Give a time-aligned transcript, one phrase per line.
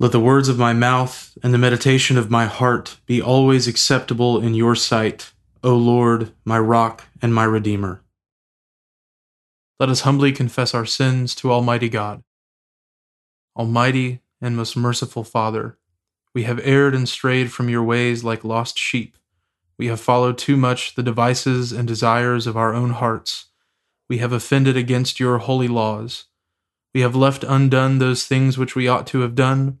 [0.00, 4.40] Let the words of my mouth and the meditation of my heart be always acceptable
[4.40, 5.32] in your sight,
[5.64, 8.04] O Lord, my rock and my redeemer.
[9.80, 12.22] Let us humbly confess our sins to Almighty God.
[13.56, 15.78] Almighty and most merciful Father,
[16.32, 19.16] we have erred and strayed from your ways like lost sheep.
[19.78, 23.46] We have followed too much the devices and desires of our own hearts.
[24.08, 26.26] We have offended against your holy laws.
[26.94, 29.80] We have left undone those things which we ought to have done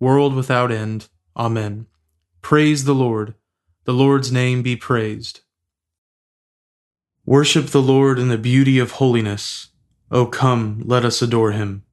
[0.00, 1.08] world without end.
[1.36, 1.86] Amen.
[2.42, 3.34] Praise the Lord.
[3.84, 5.40] The Lord's name be praised.
[7.24, 9.68] Worship the Lord in the beauty of holiness.
[10.10, 11.84] O come, let us adore him.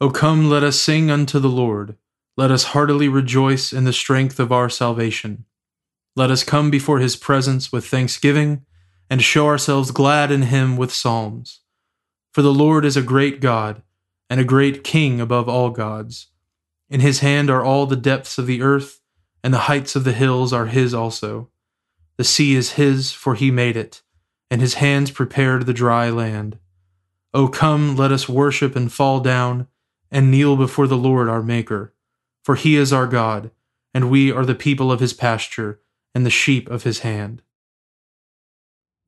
[0.00, 1.96] O come, let us sing unto the Lord.
[2.36, 5.44] Let us heartily rejoice in the strength of our salvation.
[6.16, 8.64] Let us come before his presence with thanksgiving
[9.10, 11.60] and show ourselves glad in him with psalms.
[12.32, 13.82] For the Lord is a great God
[14.30, 16.28] and a great King above all gods.
[16.92, 19.00] In his hand are all the depths of the earth,
[19.42, 21.48] and the heights of the hills are his also.
[22.18, 24.02] The sea is his, for he made it,
[24.50, 26.58] and his hands prepared the dry land.
[27.32, 29.68] O come, let us worship and fall down,
[30.10, 31.94] and kneel before the Lord our Maker.
[32.44, 33.50] For he is our God,
[33.94, 35.80] and we are the people of his pasture,
[36.14, 37.40] and the sheep of his hand.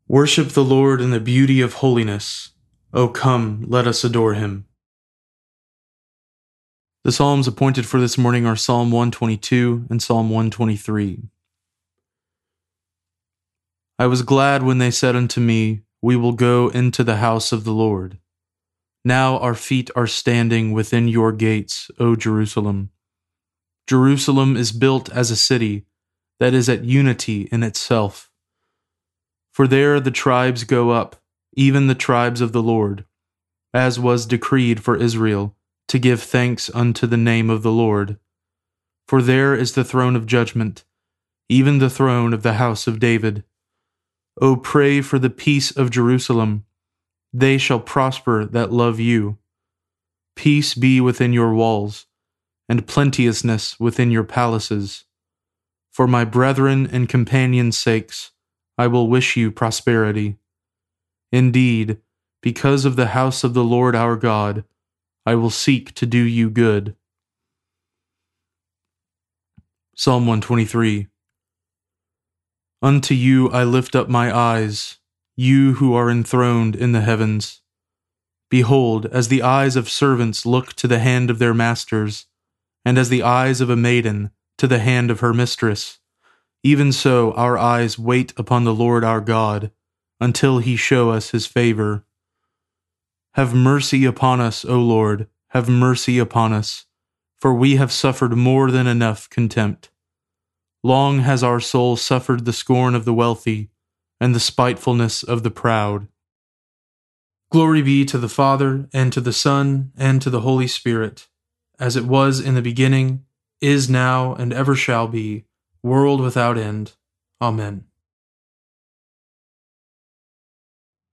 [0.08, 2.52] Worship the Lord in the beauty of holiness.
[2.94, 4.64] O come, let us adore him.
[7.04, 11.28] The Psalms appointed for this morning are Psalm 122 and Psalm 123.
[13.98, 17.64] I was glad when they said unto me, We will go into the house of
[17.64, 18.20] the Lord.
[19.04, 22.88] Now our feet are standing within your gates, O Jerusalem.
[23.86, 25.84] Jerusalem is built as a city
[26.40, 28.30] that is at unity in itself.
[29.52, 31.16] For there the tribes go up,
[31.52, 33.04] even the tribes of the Lord,
[33.74, 35.54] as was decreed for Israel
[35.88, 38.18] to give thanks unto the name of the Lord.
[39.06, 40.84] For there is the throne of judgment,
[41.48, 43.44] even the throne of the house of David.
[44.40, 46.64] O pray for the peace of Jerusalem.
[47.32, 49.38] They shall prosper that love you.
[50.36, 52.06] Peace be within your walls,
[52.68, 55.04] and plenteousness within your palaces.
[55.92, 58.32] For my brethren and companions' sakes,
[58.76, 60.38] I will wish you prosperity.
[61.30, 61.98] Indeed,
[62.42, 64.64] because of the house of the Lord our God,
[65.26, 66.96] I will seek to do you good.
[69.96, 71.08] Psalm 123
[72.82, 74.98] Unto you I lift up my eyes,
[75.36, 77.62] you who are enthroned in the heavens.
[78.50, 82.26] Behold, as the eyes of servants look to the hand of their masters,
[82.84, 86.00] and as the eyes of a maiden to the hand of her mistress,
[86.62, 89.70] even so our eyes wait upon the Lord our God,
[90.20, 92.04] until he show us his favor.
[93.34, 96.86] Have mercy upon us, O Lord, have mercy upon us,
[97.36, 99.90] for we have suffered more than enough contempt.
[100.84, 103.70] Long has our soul suffered the scorn of the wealthy,
[104.20, 106.06] and the spitefulness of the proud.
[107.50, 111.26] Glory be to the Father, and to the Son, and to the Holy Spirit,
[111.80, 113.24] as it was in the beginning,
[113.60, 115.44] is now, and ever shall be,
[115.82, 116.92] world without end.
[117.42, 117.82] Amen.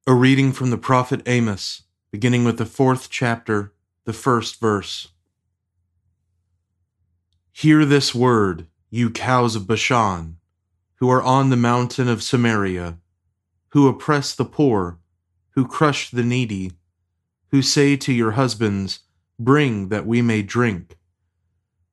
[0.05, 1.81] A reading from the prophet Amos
[2.11, 3.73] beginning with the fourth chapter,
[4.03, 5.07] the first verse.
[7.53, 10.37] Hear this word, you cows of Bashan,
[10.95, 12.97] who are on the mountain of Samaria,
[13.69, 14.99] who oppress the poor,
[15.51, 16.73] who crush the needy,
[17.51, 18.99] who say to your husbands,
[19.39, 20.97] Bring that we may drink.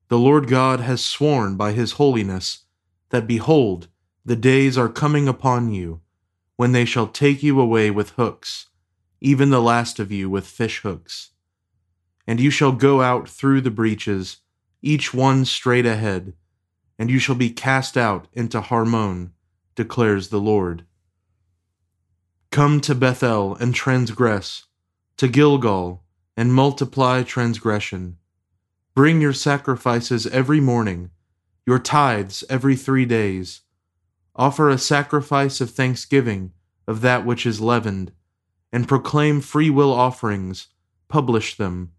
[0.08, 2.64] The Lord God has sworn by his holiness
[3.10, 3.86] that, behold,
[4.24, 6.00] the days are coming upon you,
[6.56, 8.67] when they shall take you away with hooks,
[9.20, 11.30] even the last of you with fish hooks.
[12.26, 14.38] And you shall go out through the breaches,
[14.82, 16.34] each one straight ahead,
[16.98, 19.32] and you shall be cast out into Harmon,
[19.74, 20.84] declares the Lord.
[22.50, 24.66] Come to Bethel and transgress,
[25.16, 26.02] to Gilgal
[26.36, 28.16] and multiply transgression.
[28.94, 31.10] Bring your sacrifices every morning,
[31.66, 33.62] your tithes every three days.
[34.34, 36.52] Offer a sacrifice of thanksgiving
[36.86, 38.12] of that which is leavened,
[38.72, 40.68] and proclaim free will offerings,
[41.08, 41.92] publish them.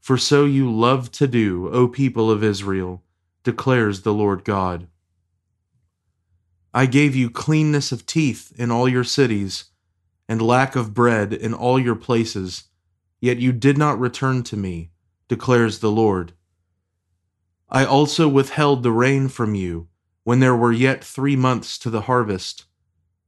[0.00, 3.02] For so you love to do, O people of Israel,
[3.42, 4.88] declares the Lord God.
[6.72, 9.64] I gave you cleanness of teeth in all your cities
[10.28, 12.64] and lack of bread in all your places,
[13.20, 14.90] yet you did not return to me,
[15.28, 16.32] declares the Lord.
[17.68, 19.88] I also withheld the rain from you
[20.24, 22.66] when there were yet three months to the harvest.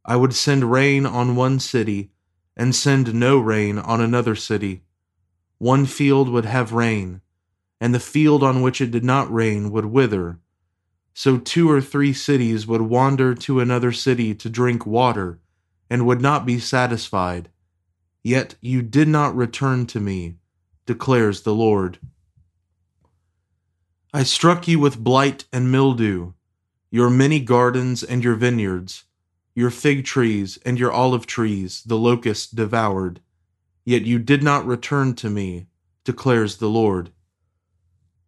[0.05, 2.11] I would send rain on one city
[2.59, 4.83] and send no rain on another city.
[5.59, 7.21] One field would have rain,
[7.81, 10.41] and the field on which it did not rain would wither.
[11.15, 15.39] So two or three cities would wander to another city to drink water
[15.89, 17.49] and would not be satisfied.
[18.23, 20.37] Yet you did not return to me,
[20.87, 21.99] declares the Lord.
[24.13, 26.33] I struck you with blight and mildew,
[26.91, 29.05] your many gardens and your vineyards,
[29.59, 33.21] your fig trees and your olive trees the locusts devoured.
[33.85, 35.67] Yet you did not return to me,
[36.05, 37.11] declares the Lord.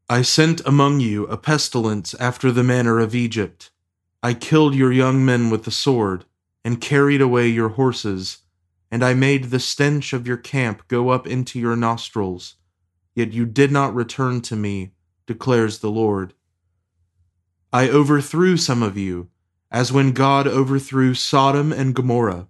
[0.08, 3.70] I sent among you a pestilence after the manner of Egypt.
[4.24, 6.24] I killed your young men with the sword
[6.64, 8.38] and carried away your horses,
[8.90, 12.56] and I made the stench of your camp go up into your nostrils.
[13.14, 14.94] Yet you did not return to me,
[15.28, 16.34] declares the Lord.
[17.72, 19.28] I overthrew some of you,
[19.70, 22.48] as when God overthrew Sodom and Gomorrah,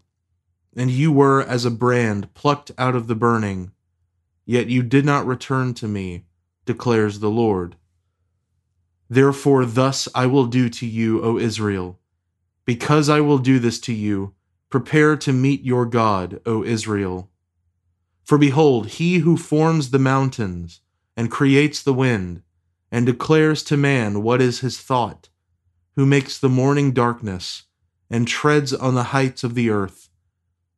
[0.77, 3.73] and you were as a brand plucked out of the burning.
[4.47, 6.25] Yet you did not return to me,
[6.65, 7.77] declares the Lord.
[9.09, 12.01] Therefore, thus I will do to you, O Israel
[12.71, 14.33] because I will do this to you,
[14.69, 17.29] prepare to meet your God, O Israel.
[18.23, 20.81] For behold, he who forms the mountains,
[21.17, 22.43] and creates the wind,
[22.93, 25.30] and declares to man what is his thought,
[26.01, 27.65] who makes the morning darkness,
[28.09, 30.09] and treads on the heights of the earth.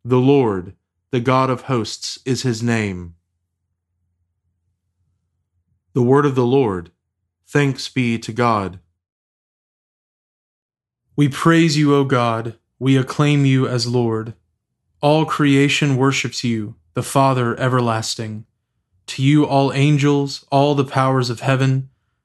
[0.04, 0.74] The Lord,
[1.12, 3.14] the God of hosts, is his name.
[5.92, 6.90] The word of the Lord.
[7.46, 8.80] Thanks be to God.
[11.14, 12.58] We praise you, O God.
[12.80, 14.34] We acclaim you as Lord.
[15.00, 18.44] All creation worships you, the Father everlasting.
[19.06, 21.90] To you, all angels, all the powers of heaven,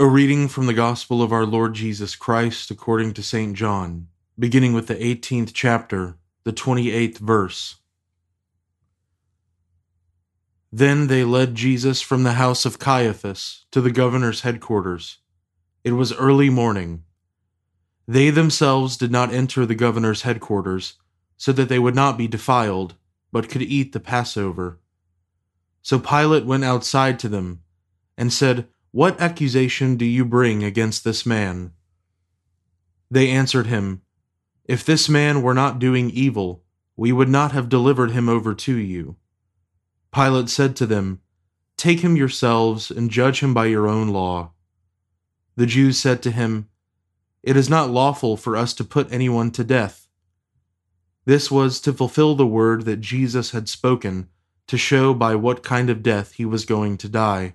[0.00, 3.54] A reading from the Gospel of our Lord Jesus Christ according to St.
[3.54, 7.76] John, beginning with the 18th chapter, the 28th verse.
[10.72, 15.18] Then they led Jesus from the house of Caiaphas to the governor's headquarters.
[15.84, 17.04] It was early morning.
[18.08, 20.94] They themselves did not enter the governor's headquarters,
[21.36, 22.94] so that they would not be defiled,
[23.32, 24.78] but could eat the Passover.
[25.82, 27.60] So Pilate went outside to them,
[28.16, 31.72] and said, What accusation do you bring against this man?
[33.08, 34.02] They answered him,
[34.64, 36.64] If this man were not doing evil,
[36.96, 39.14] we would not have delivered him over to you.
[40.12, 41.20] Pilate said to them,
[41.76, 44.50] Take him yourselves and judge him by your own law.
[45.54, 46.68] The Jews said to him,
[47.44, 50.08] It is not lawful for us to put anyone to death.
[51.26, 54.28] This was to fulfill the word that Jesus had spoken,
[54.66, 57.54] to show by what kind of death he was going to die.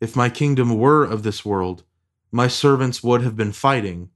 [0.00, 1.82] If my kingdom were of this world,
[2.30, 4.10] my servants would have been fighting,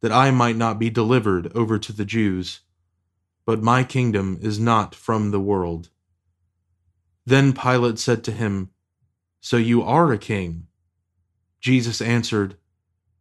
[0.00, 2.60] that I might not be delivered over to the Jews.
[3.44, 5.90] But my kingdom is not from the world.
[7.24, 8.70] Then Pilate said to him,
[9.40, 10.68] So you are a king?
[11.60, 12.56] Jesus answered,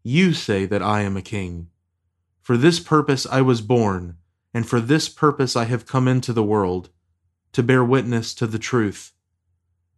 [0.04, 1.70] You say that I am a king.
[2.42, 4.18] For this purpose I was born,
[4.54, 6.90] and for this purpose I have come into the world,
[7.54, 9.14] to bear witness to the truth.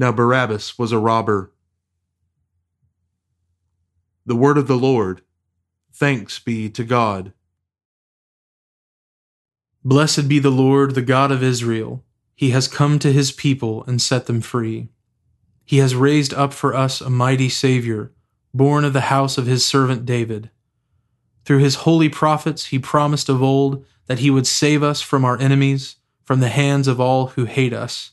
[0.00, 1.52] Now Barabbas was a robber.
[4.24, 5.20] The word of the Lord.
[5.92, 7.34] Thanks be to God.
[9.84, 12.02] Blessed be the Lord, the God of Israel.
[12.34, 14.88] He has come to his people and set them free.
[15.66, 18.10] He has raised up for us a mighty Savior,
[18.54, 20.48] born of the house of his servant David.
[21.44, 25.38] Through his holy prophets, he promised of old that he would save us from our
[25.38, 28.12] enemies, from the hands of all who hate us.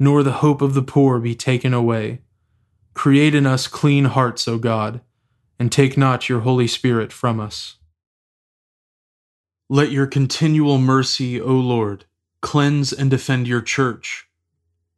[0.00, 2.22] nor the hope of the poor be taken away.
[2.94, 5.00] Create in us clean hearts, O God,
[5.58, 7.76] and take not your Holy Spirit from us.
[9.68, 12.06] Let your continual mercy, O Lord,
[12.40, 14.26] cleanse and defend your church.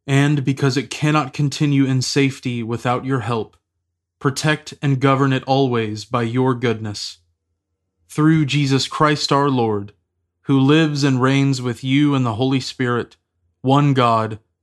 [0.07, 3.57] And because it cannot continue in safety without your help,
[4.19, 7.19] protect and govern it always by your goodness
[8.13, 9.91] through Jesus Christ our Lord,
[10.43, 13.17] who lives and reigns with you in the Holy Spirit,
[13.61, 14.37] one God,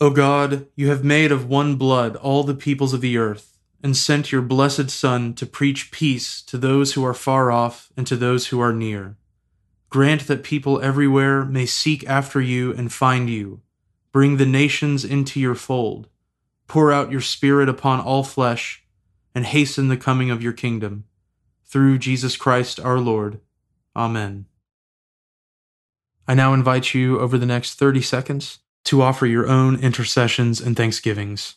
[0.00, 3.96] O God, you have made of one blood all the peoples of the earth, and
[3.96, 8.16] sent your blessed Son to preach peace to those who are far off and to
[8.16, 9.16] those who are near.
[9.90, 13.60] Grant that people everywhere may seek after you and find you.
[14.12, 16.08] Bring the nations into your fold.
[16.68, 18.84] Pour out your Spirit upon all flesh,
[19.34, 21.06] and hasten the coming of your kingdom.
[21.64, 23.40] Through Jesus Christ our Lord.
[23.96, 24.46] Amen.
[26.28, 30.76] I now invite you over the next 30 seconds to offer your own intercessions and
[30.76, 31.56] thanksgivings.